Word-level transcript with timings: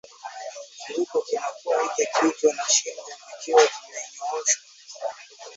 Kiwiko 0.79 1.17
kinakuwa 1.27 1.75
nje 1.85 2.05
kichwa 2.13 2.49
na 2.57 2.65
shingo 2.73 3.11
vikiwa 3.27 3.63
vimenyooshwa 3.71 4.59